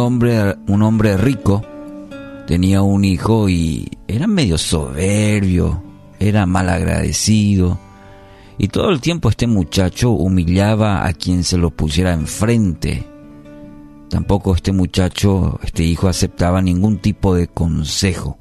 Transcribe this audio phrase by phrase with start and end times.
[0.00, 1.62] hombre, un hombre rico
[2.50, 5.82] tenía un hijo y era medio soberbio,
[6.18, 7.78] era mal agradecido.
[8.58, 13.06] Y todo el tiempo este muchacho humillaba a quien se lo pusiera enfrente.
[14.08, 18.36] Tampoco este muchacho, este hijo, aceptaba ningún tipo de consejo.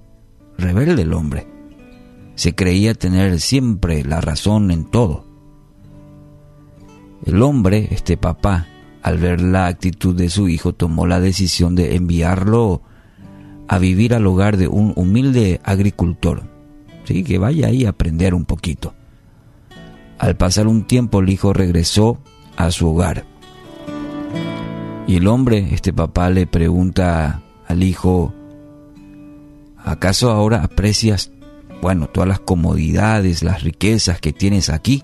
[0.57, 1.47] Rebelde el hombre.
[2.33, 5.27] Se creía tener siempre la razón en todo.
[7.25, 8.67] El hombre, este papá,
[9.01, 12.81] al ver la actitud de su hijo, tomó la decisión de enviarlo
[13.67, 16.43] a vivir al hogar de un humilde agricultor.
[17.05, 18.93] Sí, que vaya ahí a aprender un poquito.
[20.17, 22.19] Al pasar un tiempo el hijo regresó
[22.57, 23.25] a su hogar.
[25.07, 28.33] Y el hombre, este papá, le pregunta al hijo,
[29.77, 31.31] ¿acaso ahora aprecias,
[31.81, 35.03] bueno, todas las comodidades, las riquezas que tienes aquí?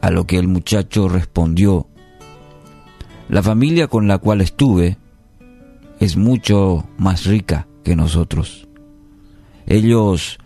[0.00, 1.88] A lo que el muchacho respondió,
[3.30, 4.98] la familia con la cual estuve
[6.00, 8.66] es mucho más rica que nosotros.
[9.66, 10.38] Ellos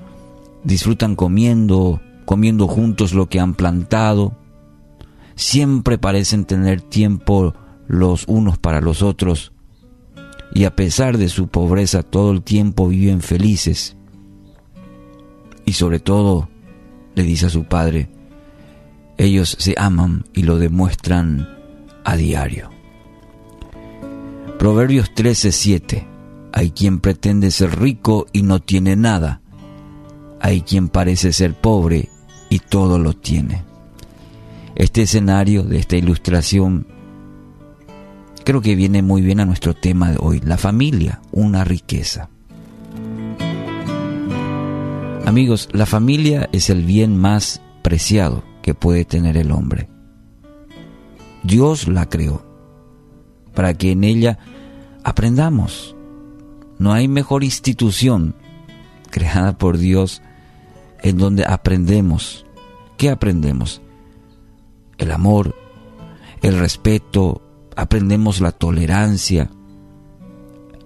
[0.64, 4.36] disfrutan comiendo, comiendo juntos lo que han plantado.
[5.34, 7.54] Siempre parecen tener tiempo
[7.86, 9.52] los unos para los otros.
[10.52, 13.96] Y a pesar de su pobreza todo el tiempo viven felices.
[15.64, 16.50] Y sobre todo,
[17.14, 18.10] le dice a su padre,
[19.16, 21.48] ellos se aman y lo demuestran
[22.04, 22.73] a diario.
[24.64, 26.06] Proverbios 13:7
[26.50, 29.42] Hay quien pretende ser rico y no tiene nada.
[30.40, 32.08] Hay quien parece ser pobre
[32.48, 33.62] y todo lo tiene.
[34.74, 36.86] Este escenario de esta ilustración
[38.42, 42.30] creo que viene muy bien a nuestro tema de hoy, la familia, una riqueza.
[45.26, 49.90] Amigos, la familia es el bien más preciado que puede tener el hombre.
[51.42, 52.53] Dios la creó
[53.55, 54.38] para que en ella
[55.03, 55.94] aprendamos.
[56.78, 58.34] No hay mejor institución
[59.10, 60.22] creada por Dios
[61.03, 62.47] en donde aprendemos.
[62.97, 63.81] ¿Qué aprendemos?
[64.98, 65.54] El amor,
[66.42, 67.42] el respeto,
[67.76, 69.50] aprendemos la tolerancia,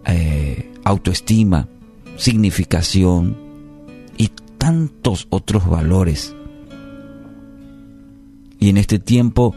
[0.05, 1.69] eh, autoestima,
[2.17, 3.37] significación
[4.17, 6.35] y tantos otros valores.
[8.59, 9.55] Y en este tiempo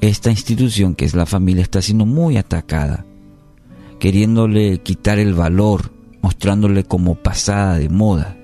[0.00, 3.04] esta institución que es la familia está siendo muy atacada,
[3.98, 5.92] queriéndole quitar el valor,
[6.22, 8.36] mostrándole como pasada de moda.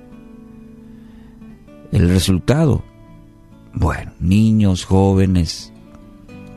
[1.92, 2.82] El resultado,
[3.72, 5.72] bueno, niños, jóvenes,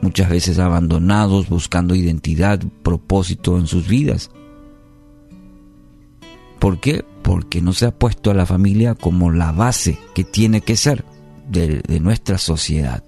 [0.02, 4.30] muchas veces abandonados, buscando identidad, propósito en sus vidas.
[6.58, 7.04] ¿Por qué?
[7.22, 11.04] Porque no se ha puesto a la familia como la base que tiene que ser
[11.48, 13.04] de, de nuestra sociedad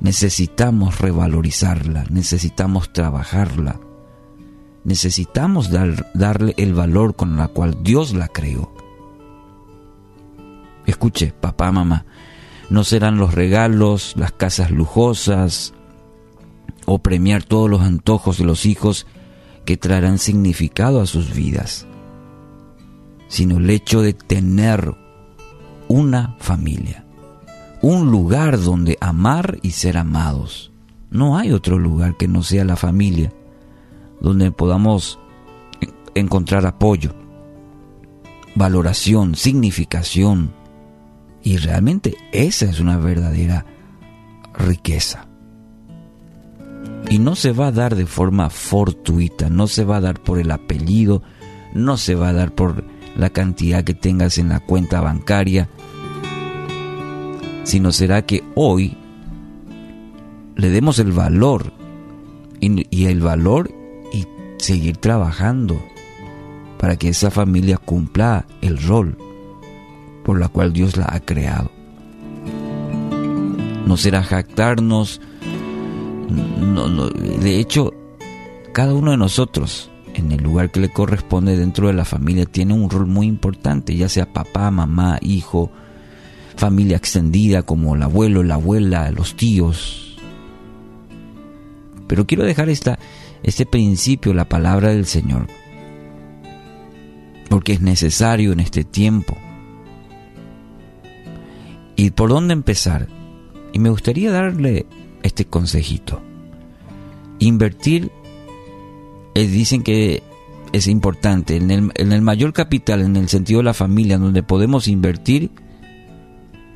[0.00, 3.78] necesitamos revalorizarla, necesitamos trabajarla,
[4.84, 8.72] necesitamos darle el valor con el cual Dios la creó.
[10.86, 12.06] Escuche, papá, mamá,
[12.70, 15.74] no serán los regalos, las casas lujosas
[16.86, 19.06] o premiar todos los antojos de los hijos
[19.64, 21.86] que traerán significado a sus vidas,
[23.28, 24.96] sino el hecho de tener
[25.88, 27.04] una familia
[27.82, 30.70] un lugar donde amar y ser amados.
[31.10, 33.32] No hay otro lugar que no sea la familia,
[34.20, 35.18] donde podamos
[36.14, 37.14] encontrar apoyo,
[38.54, 40.52] valoración, significación.
[41.42, 43.64] Y realmente esa es una verdadera
[44.54, 45.26] riqueza.
[47.08, 50.38] Y no se va a dar de forma fortuita, no se va a dar por
[50.38, 51.22] el apellido,
[51.74, 52.84] no se va a dar por
[53.16, 55.68] la cantidad que tengas en la cuenta bancaria,
[57.70, 58.96] sino será que hoy
[60.56, 61.72] le demos el valor
[62.58, 63.70] y, el valor
[64.12, 64.26] y
[64.58, 65.80] seguir trabajando
[66.80, 69.16] para que esa familia cumpla el rol
[70.24, 71.70] por la cual Dios la ha creado.
[73.86, 75.20] No será jactarnos,
[77.40, 77.94] de hecho,
[78.72, 82.74] cada uno de nosotros en el lugar que le corresponde dentro de la familia tiene
[82.74, 85.70] un rol muy importante, ya sea papá, mamá, hijo,
[86.60, 90.18] familia extendida como el abuelo, la abuela, los tíos.
[92.06, 92.98] Pero quiero dejar esta,
[93.42, 95.46] este principio, la palabra del Señor,
[97.48, 99.38] porque es necesario en este tiempo.
[101.96, 103.08] ¿Y por dónde empezar?
[103.72, 104.84] Y me gustaría darle
[105.22, 106.20] este consejito.
[107.38, 108.10] Invertir,
[109.34, 110.22] eh, dicen que
[110.72, 111.56] es importante.
[111.56, 115.50] En el, en el mayor capital, en el sentido de la familia, donde podemos invertir,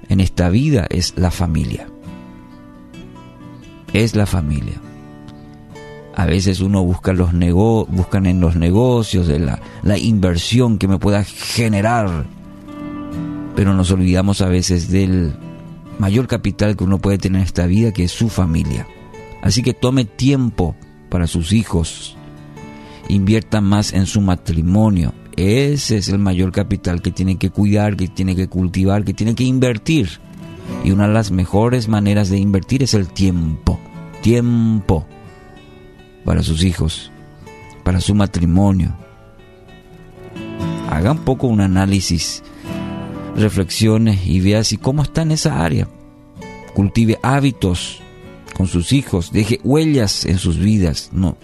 [0.08, 1.88] en esta vida es la familia.
[3.92, 4.80] Es la familia.
[6.16, 12.26] A veces uno busca los en los negocios, la, la inversión que me pueda generar,
[13.56, 15.34] pero nos olvidamos a veces del
[15.98, 18.86] mayor capital que uno puede tener en esta vida, que es su familia.
[19.42, 20.76] Así que tome tiempo
[21.08, 22.16] para sus hijos,
[23.08, 25.12] invierta más en su matrimonio.
[25.36, 29.34] Ese es el mayor capital que tiene que cuidar, que tiene que cultivar, que tiene
[29.34, 30.20] que invertir.
[30.84, 33.78] Y una de las mejores maneras de invertir es el tiempo.
[34.22, 35.06] Tiempo
[36.24, 37.10] para sus hijos,
[37.82, 38.96] para su matrimonio.
[40.88, 42.42] Haga un poco un análisis,
[43.36, 45.88] reflexiones y vea si cómo está en esa área.
[46.74, 48.00] Cultive hábitos
[48.56, 51.10] con sus hijos, deje huellas en sus vidas.
[51.12, 51.36] No.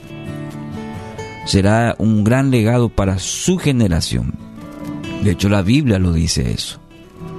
[1.51, 4.35] Será un gran legado para su generación.
[5.25, 6.79] De hecho, la Biblia lo dice eso.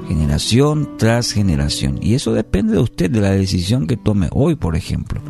[0.10, 1.98] Generación tras generación.
[2.02, 5.22] Y eso depende de usted, de la decisión que tome hoy, por ejemplo.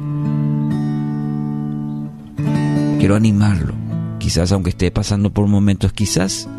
[2.97, 3.75] Quiero animarlo.
[4.17, 6.49] Quizás aunque esté pasando por momentos quizás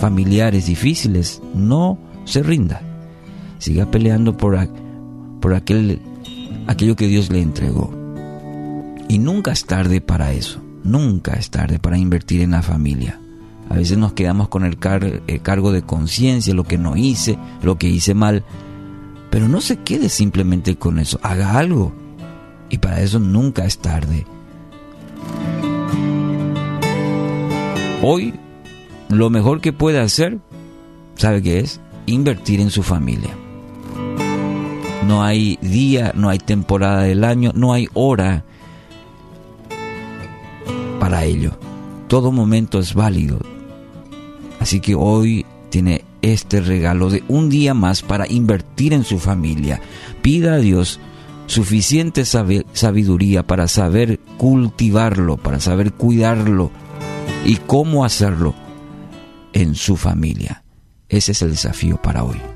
[0.00, 2.82] familiares difíciles, no se rinda.
[3.58, 4.58] Siga peleando por,
[5.40, 6.02] por aquel,
[6.66, 7.94] aquello que Dios le entregó.
[9.08, 10.60] Y nunca es tarde para eso.
[10.84, 13.20] Nunca es tarde para invertir en la familia.
[13.68, 14.78] A veces nos quedamos con el,
[15.26, 18.42] el cargo de conciencia, lo que no hice, lo que hice mal.
[19.30, 21.20] Pero no se quede simplemente con eso.
[21.22, 21.92] Haga algo.
[22.68, 24.26] Y para eso nunca es tarde.
[28.02, 28.34] Hoy
[29.08, 30.38] lo mejor que puede hacer,
[31.16, 31.80] ¿sabe qué es?
[32.06, 33.30] Invertir en su familia.
[35.06, 38.44] No hay día, no hay temporada del año, no hay hora
[41.00, 41.58] para ello.
[42.06, 43.40] Todo momento es válido.
[44.60, 49.80] Así que hoy tiene este regalo de un día más para invertir en su familia.
[50.22, 51.00] Pida a Dios
[51.46, 56.70] suficiente sabiduría para saber cultivarlo, para saber cuidarlo
[57.44, 58.54] y cómo hacerlo
[59.52, 60.62] en su familia.
[61.08, 62.49] Ese es el desafío para hoy.